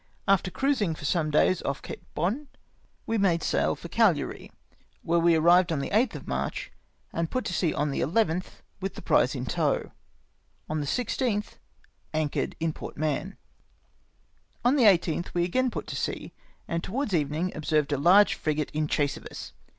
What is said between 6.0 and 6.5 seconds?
of